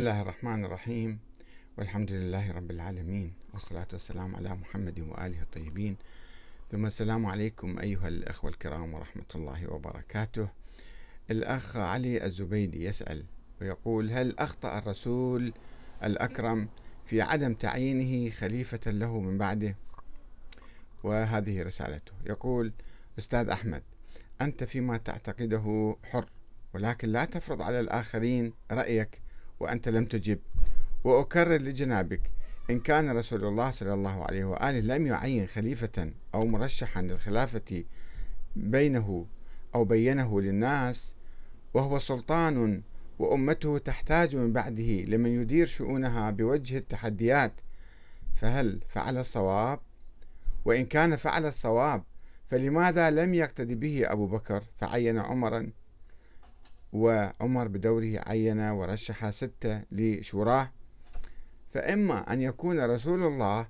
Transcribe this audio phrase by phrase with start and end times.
[0.00, 1.18] الله الرحمن الرحيم.
[1.78, 3.32] والحمد لله رب العالمين.
[3.54, 5.96] والصلاة والسلام على محمد وآله الطيبين.
[6.72, 10.48] ثم السلام عليكم أيها الأخوة الكرام ورحمة الله وبركاته.
[11.30, 13.24] الأخ علي الزبيدي يسأل
[13.60, 15.52] ويقول هل أخطأ الرسول
[16.04, 16.68] الأكرم
[17.06, 19.76] في عدم تعيينه خليفة له من بعده؟
[21.04, 22.12] وهذه رسالته.
[22.26, 22.72] يقول
[23.18, 23.82] أستاذ أحمد
[24.40, 26.28] أنت فيما تعتقده حر
[26.74, 29.25] ولكن لا تفرض على الآخرين رأيك
[29.60, 30.38] وأنت لم تجب.
[31.04, 32.20] وأكرر لجنابك
[32.70, 37.84] إن كان رسول الله صلى الله عليه وآله لم يعين خليفة أو مرشحا للخلافة
[38.56, 39.26] بينه
[39.74, 41.14] أو بينه للناس
[41.74, 42.82] وهو سلطان
[43.18, 47.60] وأمته تحتاج من بعده لمن يدير شؤونها بوجه التحديات
[48.36, 49.80] فهل فعل الصواب؟
[50.64, 52.04] وإن كان فعل الصواب
[52.50, 55.70] فلماذا لم يقتدي به أبو بكر؟ فعين عمرا.
[56.96, 60.72] وعمر بدوره عين ورشح ستة لشوراه.
[61.74, 63.68] فإما أن يكون رسول الله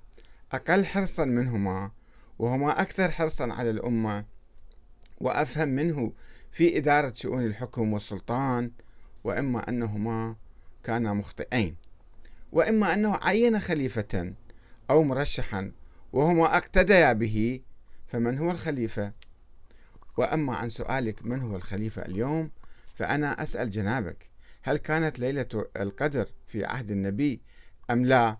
[0.52, 1.91] أقل حرصا منهما
[2.38, 4.24] وهما أكثر حرصا على الأمة
[5.18, 6.13] وأفهم منه
[6.52, 8.71] في إدارة شؤون الحكم والسلطان
[9.24, 10.37] وإما أنهما
[10.85, 11.77] كانا مخطئين.
[12.52, 14.35] وإما أنه عين خليفة
[14.90, 15.73] أو مرشحا
[16.13, 17.61] وهما اقتديا به
[18.07, 19.13] فمن هو الخليفة؟
[20.16, 22.51] وأما عن سؤالك من هو الخليفة اليوم؟
[22.97, 24.29] فأنا أسأل جنابك
[24.63, 27.41] هل كانت ليلة القدر في عهد النبي
[27.91, 28.37] أم لا؟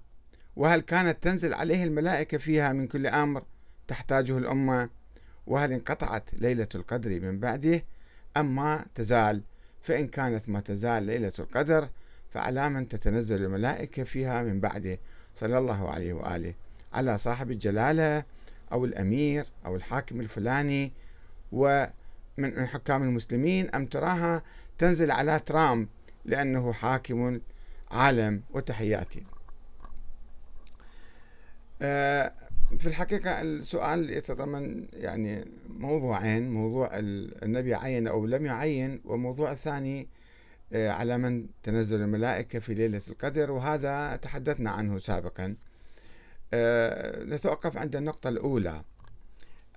[0.57, 3.45] وهل كانت تنزل عليه الملائكة فيها من كل أمر
[3.89, 4.89] تحتاجه الأمة؟
[5.47, 7.83] وهل انقطعت ليلة القدر من بعده
[8.37, 9.43] أم ما تزال؟
[9.83, 11.89] فإن كانت ما تزال ليلة القدر
[12.31, 14.99] فعلى من تتنزل الملائكة فيها من بعده
[15.35, 16.55] صلى الله عليه وآله.
[16.93, 18.25] على صاحب الجلالة
[18.73, 20.93] أو الأمير أو الحاكم الفلاني
[21.53, 21.85] و
[22.39, 24.43] من حكام المسلمين أم تراها
[24.79, 25.89] تنزل على ترامب
[26.25, 27.41] لأنه حاكم
[27.91, 29.23] عالم وتحياتي.
[31.83, 32.33] آه،
[32.79, 36.91] في الحقيقة السؤال يتضمن يعني موضوعين موضوع
[37.43, 40.09] النبي عين أو لم يعين وموضوع الثاني
[40.73, 45.57] آه، على من تنزل الملائكة في ليلة القدر وهذا تحدثنا عنه سابقا.
[46.55, 48.83] آه، نتوقف عند النقطة الأولى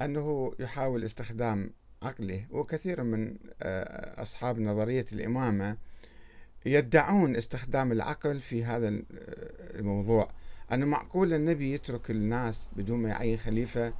[0.02, 1.72] أنه يحاول استخدام
[2.04, 2.46] عقله.
[2.52, 5.78] وكثير من آه، أصحاب نظرية الإمامة
[6.66, 9.02] يدعون استخدام العقل في هذا
[9.76, 10.30] الموضوع.
[10.74, 13.94] أنه معقول النبي يترك الناس بدون ما يعين خليفة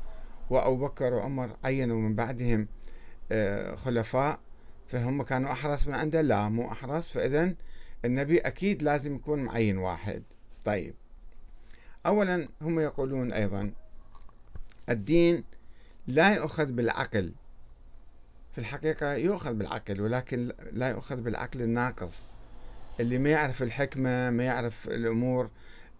[0.50, 2.68] وأبو بكر وعمر عينوا من بعدهم
[3.32, 4.40] آه، خلفاء
[4.88, 7.10] فهم كانوا أحرص من عنده؟ لا مو أحرص.
[7.10, 7.54] فإذا
[8.06, 10.24] النبي أكيد لازم يكون معين واحد.
[10.66, 10.94] طيب.
[12.06, 13.72] أولا هم يقولون أيضا
[14.90, 15.44] الدين
[16.08, 17.34] لا يؤخذ بالعقل.
[18.60, 22.36] في الحقيقة يؤخذ بالعقل ولكن لا يؤخذ بالعقل الناقص.
[23.00, 25.50] اللي ما يعرف الحكمة ما يعرف الأمور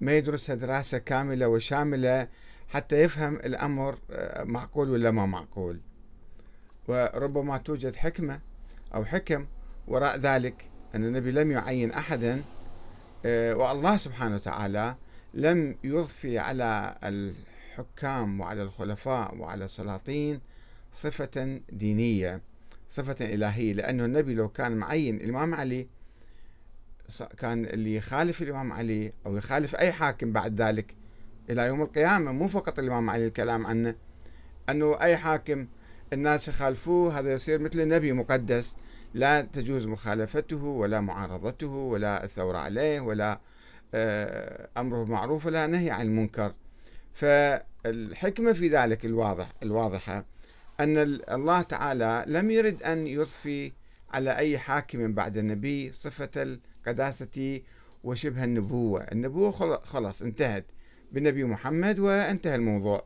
[0.02, 2.28] ما يدرسها دراسة كاملة وشاملة
[2.70, 5.80] حتى يفهم الأمر آه، معقول ولا ما معقول.
[6.88, 8.40] وربما توجد حكمة
[8.96, 9.46] أو حكم
[9.88, 12.44] وراء ذلك أن النبي لم يعين أحدا
[13.26, 14.96] آه، والله سبحانه وتعالى
[15.34, 20.40] لم يضفي على الحكام وعلى الخلفاء وعلى السلاطين
[20.92, 22.49] صفة دينية.
[22.90, 25.88] صفة إلهية لأنه النبي لو كان معين الإمام علي
[27.38, 30.96] كان اللي يخالف الإمام علي أو يخالف أي حاكم بعد ذلك
[31.50, 33.96] إلى يوم القيامة مو فقط الإمام علي الكلام عنه
[34.70, 35.68] أنه أي حاكم
[36.14, 38.76] الناس يخالفوه هذا يصير مثل النبي مقدس.
[39.14, 43.40] لا تجوز مخالفته ولا معارضته ولا الثورة عليه ولا
[43.94, 46.54] آه، أمره معروف ولا نهي عن المنكر.
[47.14, 50.26] فالحكمة في ذلك الواضح الواضحة.
[50.80, 50.98] أن
[51.32, 53.72] الله تعالى لم يرد أن يضفي
[54.10, 57.62] على أي حاكم بعد النبي صفة القداسة
[58.04, 59.02] وشبه النبوة.
[59.02, 59.52] النبوة
[59.84, 60.66] خلاص انتهت
[61.12, 63.04] بالنبي محمد وانتهى الموضوع.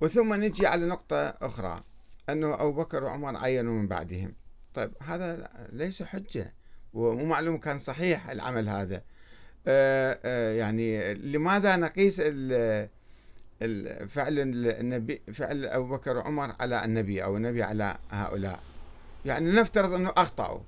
[0.00, 1.82] وثم نجي على نقطة أخرى
[2.28, 4.34] أنه أبو بكر وعمر عينوا من بعدهم.
[4.74, 6.54] طيب هذا ليس حجة
[6.92, 9.02] ومو معلوم كان صحيح العمل هذا.
[9.66, 12.20] آه، آه، يعني لماذا نقيس
[14.08, 18.62] فعل النبي فعل أبو بكر وعمر على النبي أو النبي على هؤلاء.
[19.24, 20.60] يعني نفترض أنه أخطأوا.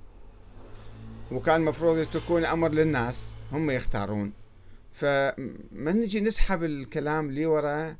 [1.31, 4.33] وكان المفروض يتركون أمر للناس هم يختارون.
[4.93, 7.95] فما نجي نسحب الكلام لي وراء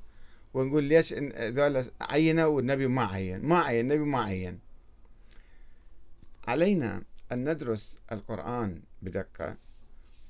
[0.54, 4.60] ونقول ليش ذولا عينوا والنبي ما عين ما عين النبي ما عين.
[6.48, 9.56] علينا أن ندرس القرآن بدقة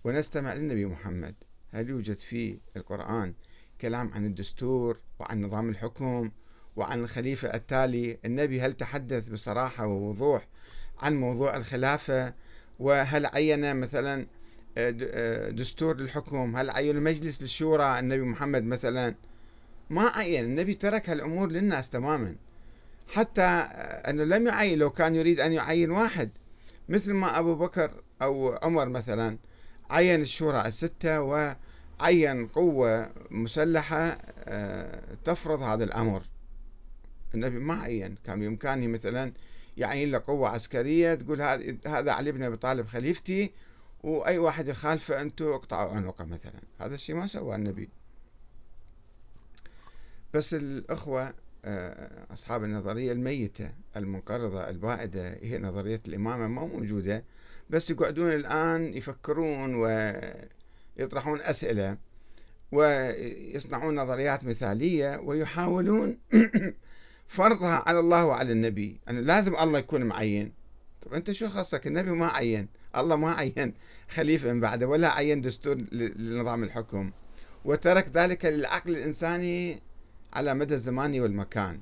[0.03, 1.35] ونستمع للنبي محمد.
[1.73, 3.33] هل يوجد في القرآن؟
[3.85, 6.31] كلام عن الدستور وعن نظام الحكم
[6.75, 10.47] وعن الخليفة التالي النبي هل تحدث بصراحة ووضوح
[10.99, 12.33] عن موضوع الخلافة؟
[12.79, 14.27] وهل عين مثلا
[14.77, 19.15] آه، آه، دستور للحكم؟ هل عين مجلس للشورى؟ النبي محمد مثلا؟
[19.89, 20.45] ما عين.
[20.45, 22.35] النبي ترك هالأمور للناس تماما.
[23.07, 23.41] حتى
[24.09, 26.29] أنه لم يعين لو كان يريد أن يعين واحد.
[26.89, 27.91] مثل ما أبو بكر
[28.21, 29.37] أو عمر مثلا
[29.89, 31.21] عين الشورى الستة
[31.99, 36.21] وعين قوة مسلحة آه، تفرض هذا الأمر.
[37.33, 39.31] النبي ما عين كان بإمكانه مثلا
[39.77, 41.41] يعين له قوة عسكرية تقول
[41.87, 43.51] هذا علي بن أبي طالب خليفتي
[44.03, 46.61] وأي واحد يخالفه أنتم اقطعوا عنقه مثلا.
[46.79, 47.89] هذا الشيء ما سوى النبي.
[50.33, 51.33] بس الأخوة
[51.65, 57.23] آه، أصحاب النظرية الميتة المنقرضة البائدة هي نظرية الإمامة ما موجودة.
[57.69, 59.75] بس يقعدون الآن يفكرون
[60.99, 61.97] ويطرحون أسئلة
[62.71, 66.17] ويصنعون نظريات مثالية ويحاولون
[67.27, 68.99] فرضها على الله وعلى النبي.
[69.09, 70.51] أنه لازم الله يكون معين.
[71.01, 72.67] طب أنت شو خصك النبي ما عين.
[72.95, 73.73] الله ما عين
[74.09, 77.11] خليفة من بعده ولا عين دستور لنظام الحكم.
[77.65, 79.81] وترك ذلك للعقل الإنساني
[80.33, 81.79] على مدى الزمان والمكان.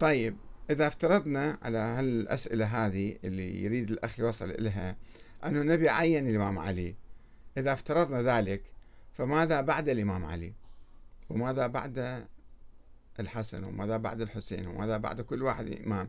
[0.00, 0.36] طيب
[0.70, 4.96] إذا افترضنا على هالأسئلة هذه اللي يريد الأخ يوصل إليها
[5.44, 6.94] أن النبي عين الإمام علي.
[7.56, 8.62] إذا افترضنا ذلك
[9.12, 10.52] فماذا بعد الإمام علي؟
[11.30, 12.24] وماذا بعد
[13.20, 16.08] الحسن؟ وماذا بعد الحسين؟ وماذا بعد كل واحد إمام؟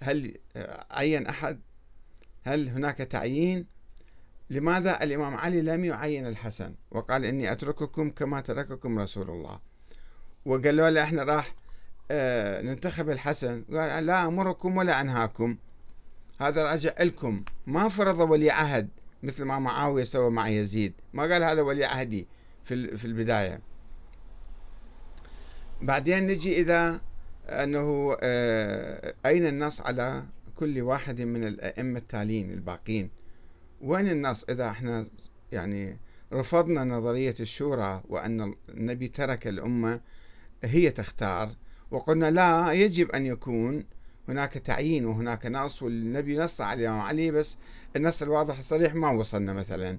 [0.00, 0.38] هل
[0.90, 1.60] عين أحد؟
[2.44, 3.66] هل هناك تعيين؟
[4.50, 9.60] لماذا الإمام علي لم يعين الحسن؟ وقال إني أترككم كما ترككم رسول الله.
[10.44, 11.54] وقالوا له إحنا راح
[12.10, 13.64] آه، ننتخب الحسن.
[13.72, 15.56] قال لا أمركم ولا أنهاكم.
[16.38, 18.88] هذا راجع لكم ما فرض ولي عهد
[19.22, 20.92] مثل ما معاوية سوى مع يزيد.
[21.12, 22.26] ما قال هذا ولي عهدي
[22.64, 23.60] في في البداية.
[25.82, 27.00] بعدين نجي إذا
[27.48, 30.24] أنه آه، أين النص على
[30.56, 33.10] كل واحد من الأئمة التاليين الباقين؟
[33.80, 35.06] وين النص؟ إذا إحنا
[35.52, 35.98] يعني
[36.32, 40.00] رفضنا نظرية الشورى وأن النبي ترك الأمة
[40.64, 41.52] هي تختار.
[41.90, 43.84] وقلنا لا يجب أن يكون
[44.28, 47.56] هناك تعيين وهناك نص والنبي نص على الإمام علي بس
[47.96, 49.98] النص الواضح الصريح ما وصلنا مثلا.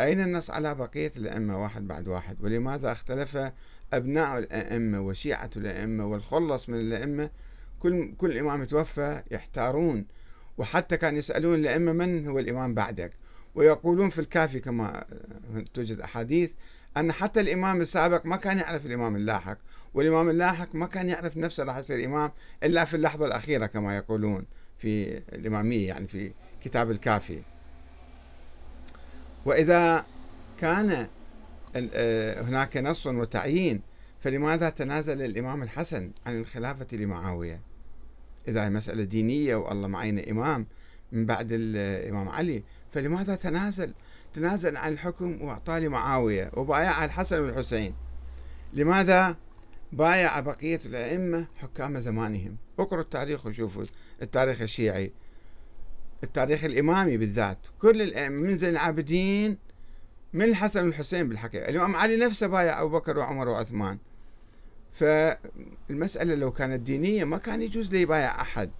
[0.00, 3.38] أين النص على بقية الأئمة واحد بعد واحد؟ ولماذا اختلف
[3.92, 7.30] أبناء الأئمة وشيعة الأئمة والخلص من الأئمة؟
[7.80, 10.06] كل كل إمام توفى يحتارون
[10.58, 13.12] وحتى كان يسألون الأئمة من هو الإمام بعدك؟
[13.54, 15.04] ويقولون في الكافي كما
[15.74, 16.50] توجد أحاديث
[16.96, 19.58] أن حتى الإمام السابق ما كان يعرف الإمام اللاحق
[19.94, 22.30] والإمام اللاحق ما كان يعرف نفسه راح يصير إمام
[22.62, 24.44] إلا في اللحظة الأخيرة كما يقولون
[24.78, 26.32] في الإمامية يعني في
[26.64, 27.42] كتاب الكافي.
[29.44, 30.06] وإذا
[30.60, 31.08] كان
[31.76, 33.80] آه، هناك نص وتعيين
[34.20, 37.60] فلماذا تنازل الإمام الحسن عن الخلافة لمعاوية؟
[38.48, 40.66] إذا مسألة دينية والله معين إمام
[41.12, 43.92] من بعد الإمام علي فلماذا تنازل
[44.34, 47.94] تنازل عن الحكم وأعطاه لمعاوية وبايع الحسن والحسين
[48.72, 49.36] لماذا؟
[49.92, 52.56] بايع بقية الأئمة حكام زمانهم.
[52.78, 53.84] اقرأوا التاريخ وشوفوا
[54.22, 55.12] التاريخ الشيعي.
[56.24, 57.58] التاريخ الإمامي بالذات.
[57.82, 59.58] كل الأئمة من زين العابدين
[60.32, 63.98] من الحسن والحسين بالحقيقة الإمام علي نفسه بايع أبو بكر وعمر وعثمان.
[64.92, 68.70] فالمسألة لو كانت دينية ما كان يجوز لي يبايع أحد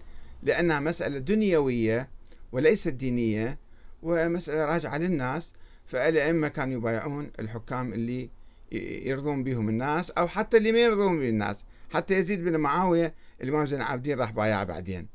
[0.43, 2.09] لأنها مسألة دنيوية
[2.53, 3.59] وليست دينية.
[4.03, 5.53] ومسألة راجعة للناس
[5.87, 8.31] فالأئمة كانوا يبايعون الحكام اللي
[8.73, 11.65] يرضون بهم الناس أو حتى اللي ما يرضون بهم الناس.
[11.91, 15.07] حتى يزيد بن معاوية الإمام زين العابدين راح بايع بعدين.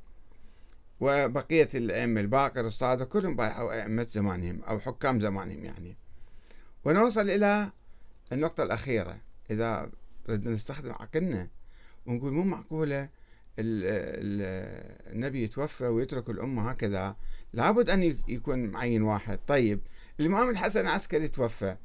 [0.99, 5.95] وبقية الأئمة الباقر الصادق كلهم بايعوا أئمة زمانهم أو حكام زمانهم يعني.
[6.85, 7.71] ونوصل إلى
[8.31, 9.17] النقطة الأخيرة
[9.51, 9.89] إذا
[10.27, 11.47] بدنا نستخدم عقلنا
[12.05, 13.09] ونقول مو معقولة
[13.59, 17.15] النبي يتوفى ويترك الأمة هكذا.
[17.53, 19.39] لابد أن يكون معين واحد.
[19.47, 19.79] طيب
[20.19, 21.75] الإمام الحسن العسكري توفى.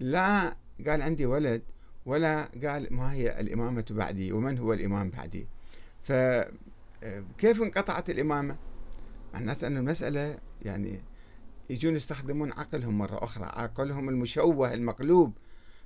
[0.00, 1.62] لا قال عندي ولد
[2.06, 5.46] ولا قال ما هي الإمامة بعدي ومن هو الإمام بعدي.
[6.02, 8.56] فكيف انقطعت الإمامة؟
[9.34, 11.02] معناته أن المسألة يعني
[11.70, 15.32] يجون يستخدمون عقلهم مرة أخرى عقلهم المشوه المقلوب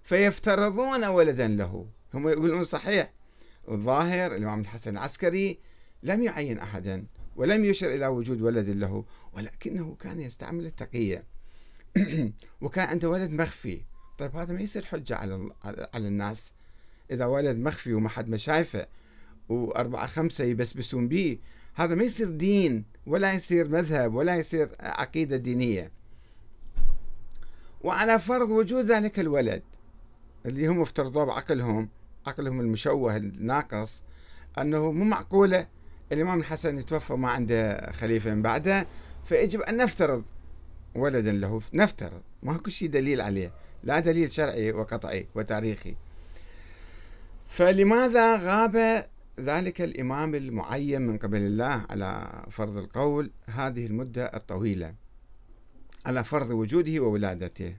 [0.02, 1.86] فيفترضون ولدا له.
[2.14, 3.12] هم يقولون صحيح.
[3.68, 5.58] الظاهر الإمام الحسن العسكري
[6.02, 7.06] لم يعين أحدا
[7.36, 11.24] ولم يشر إلى وجود ولد له ولكنه كان يستعمل التقية.
[12.62, 13.80] وكان عنده ولد مخفي.
[14.18, 15.50] طيب هذا ما يصير حجة على
[15.94, 16.52] على الناس.
[17.10, 18.86] إذا ولد مخفي وما حد ما شايفه
[19.48, 21.38] وأربعة خمسة يبسبسون به
[21.74, 25.90] هذا ما يصير دين ولا يصير مذهب ولا يصير عقيدة دينية.
[27.80, 29.62] وعلى فرض وجود ذلك الولد
[30.46, 31.88] اللي هم افترضوه بعقلهم
[32.26, 34.02] عقلهم المشوه الناقص
[34.58, 35.66] أنه مو معقولة
[36.12, 38.86] الإمام الحسن يتوفى ما عنده خليفة من بعده
[39.24, 40.24] فيجب أن نفترض
[40.94, 42.22] ولدا له نفترض.
[42.42, 43.52] ما كل شيء دليل عليه
[43.82, 45.96] لا دليل شرعي وقطعي وتاريخي.
[47.48, 49.06] فلماذا غاب
[49.40, 54.94] ذلك الإمام المعين من قبل الله على فرض القول هذه المدة الطويلة؟
[56.06, 57.76] على فرض وجوده وولادته.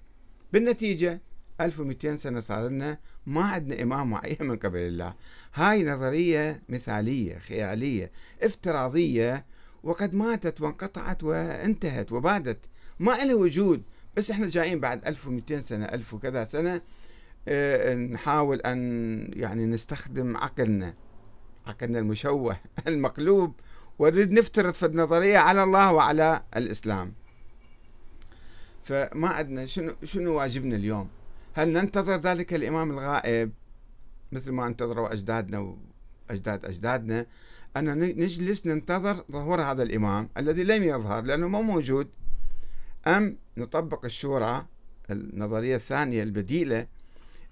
[0.54, 1.22] بالنتيجة
[1.62, 5.14] 1200 سنة صار لنا ما عندنا إمام معين من قبل الله.
[5.54, 8.12] هاي نظرية مثالية خيالية
[8.42, 9.46] افتراضية
[9.84, 12.60] وقد ماتت وانقطعت وانتهت وبادت
[13.00, 13.84] ما لها وجود
[14.18, 16.82] بس إحنا جايين بعد 1200 سنة 1000 وكذا سنة
[17.48, 20.94] آه نحاول أن يعني نستخدم عقلنا
[21.68, 23.54] عقلنا المشوه المقلوب
[24.00, 27.14] ونريد نفترض في النظرية على الله وعلى الإسلام.
[28.84, 31.10] فما عندنا شنو شنو واجبنا اليوم؟
[31.58, 33.52] هل ننتظر ذلك الإمام الغائب
[34.32, 35.76] مثل ما انتظروا أجدادنا
[36.30, 37.26] وأجداد أجدادنا؟
[37.78, 42.08] أن نجلس ننتظر ظهور هذا الإمام الذي لم يظهر لأنه مو موجود.
[43.08, 44.66] أم نطبق الشورى
[45.12, 46.88] النظرية الثانية البديلة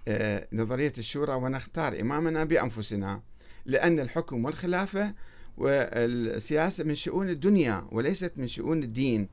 [0.08, 3.22] آه، نظرية الشورى ونختار إمامنا بأنفسنا
[3.66, 5.14] لأن الحكم والخلافة
[5.58, 9.28] والسياسة من شؤون الدنيا وليست من شؤون الدين.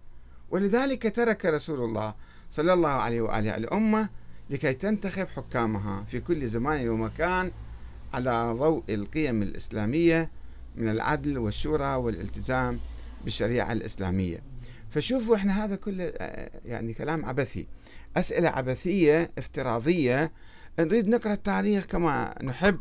[0.51, 2.15] ولذلك ترك رسول الله
[2.51, 4.22] صلى الله عليه وآله الأمة
[4.53, 7.51] لكي تنتخب حكامها في كل زمان ومكان
[8.15, 10.31] على ضوء القيم الإسلامية
[10.77, 12.79] من العدل والشورى والالتزام
[13.25, 14.43] بالشريعة الإسلامية.
[14.91, 16.13] فشوفوا إحنا هذا كله
[16.65, 17.67] يعني كلام عبثي.
[18.17, 20.33] أسئلة عبثية افتراضية.
[20.79, 22.81] نريد نقرأ التاريخ كما نحب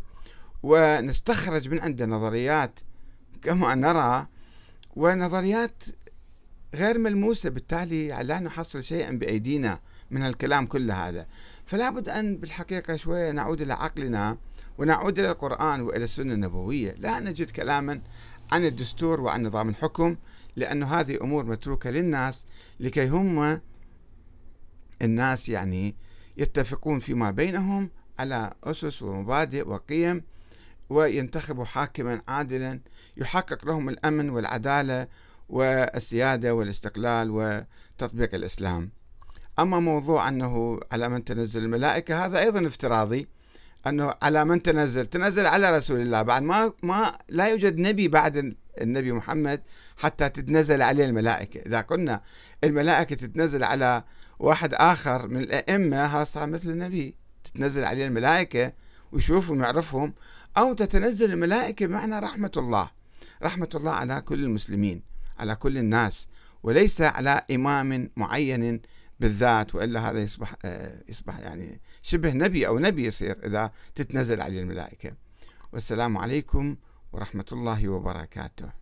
[0.64, 2.80] ونستخرج من عنده نظريات
[3.44, 4.28] كما نرى.
[4.96, 5.84] ونظريات
[6.76, 9.80] غير ملموسة بالتالي لا نحصل شيئا بأيدينا
[10.12, 11.28] من الكلام كل هذا.
[11.66, 14.38] فلا بد أن بالحقيقة شوية نعود إلى عقلنا
[14.78, 16.96] ونعود إلى القرآن وإلى السنة النبوية.
[16.98, 18.02] لا نجد كلاما
[18.52, 20.16] عن الدستور وعن نظام الحكم
[20.56, 22.46] لأن هذه أمور متروكة للناس
[22.80, 23.62] لكي هم
[25.02, 25.96] الناس يعني
[26.38, 30.24] يتفقون فيما بينهم على أسس ومبادئ وقيم
[30.90, 32.80] وينتخبوا حاكما عادلا
[33.18, 35.08] يحقق لهم الأمن والعدالة
[35.52, 38.92] والسيادة والاستقلال وتطبيق الإسلام.
[39.60, 43.28] أما موضوع أنه على من تنزل الملائكة هذا أيضا افتراضي
[43.88, 46.22] أنه على من تنزل؟ تنزل على رسول الله.
[46.22, 49.62] بعد ما ما لا يوجد نبي بعد النبي محمد
[49.98, 51.60] حتى تتنزل عليه الملائكة.
[51.60, 52.22] إذا قلنا
[52.64, 54.04] الملائكة تتنزل على
[54.40, 57.16] واحد آخر من الأئمة هذا صار مثل النبي.
[57.44, 58.74] تتنزل عليه الملائكة
[59.12, 60.14] ويشوفهم ويعرفهم
[60.58, 62.90] أو تتنزل الملائكة بمعنى رحمة الله.
[63.44, 65.11] رحمة الله على كل المسلمين.
[65.42, 66.28] على كل الناس
[66.64, 68.82] وليس على إمام معين
[69.20, 74.62] بالذات وإلا هذا يصبح آه، يصبح يعني شبه نبي أو نبي يصير إذا تتنزل عليه
[74.62, 75.12] الملائكة.
[75.74, 76.76] والسلام عليكم
[77.14, 78.81] ورحمة الله وبركاته.